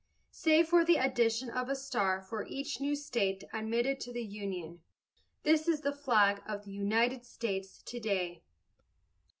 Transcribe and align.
Save 0.31 0.67
for 0.67 0.83
the 0.83 0.95
addition 0.95 1.51
of 1.51 1.69
a 1.69 1.75
star 1.75 2.21
for 2.23 2.43
each 2.47 2.79
new 2.81 2.95
state 2.95 3.43
admitted 3.53 3.99
to 3.99 4.11
the 4.11 4.23
Union, 4.25 4.81
this 5.43 5.67
is 5.67 5.81
the 5.81 5.93
flag 5.93 6.41
of 6.47 6.65
the 6.65 6.71
United 6.71 7.23
States 7.23 7.83
to 7.83 7.99
day. 7.99 8.41